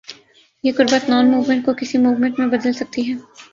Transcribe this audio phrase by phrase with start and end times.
[0.63, 3.15] یہ قربت non movement کو کسی موومنٹ میں بدل سکتی ہے۔